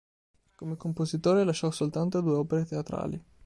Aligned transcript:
Come 0.55 0.77
compositore 0.77 1.43
lasciò 1.43 1.69
soltanto 1.69 2.21
due 2.21 2.33
opere 2.33 2.65
teatrali. 2.65 3.23